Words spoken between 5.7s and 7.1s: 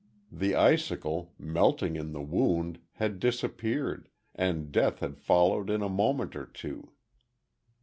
a moment or two.